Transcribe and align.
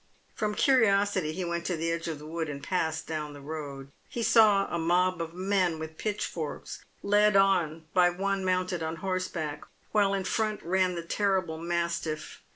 Prom 0.35 0.55
curiosity, 0.55 1.31
he 1.31 1.45
went 1.45 1.63
to 1.65 1.77
the 1.77 1.91
edge 1.91 2.07
of 2.07 2.17
the 2.17 2.25
wood 2.25 2.49
and 2.49 2.63
passed 2.63 3.05
down 3.05 3.33
the 3.33 3.39
road. 3.39 3.91
He 4.09 4.23
saw 4.23 4.65
a 4.73 4.79
mob 4.79 5.21
of 5.21 5.35
men 5.35 5.77
with 5.77 5.99
pitchforks, 5.99 6.83
led 7.03 7.35
on 7.35 7.85
by 7.93 8.09
one 8.09 8.43
mounted 8.43 8.81
on 8.81 8.95
horseback, 8.95 9.63
while 9.91 10.15
in 10.15 10.23
front 10.23 10.63
ran 10.63 10.95
the 10.95 11.03
terrible 11.03 11.59
mastiff. 11.59 12.41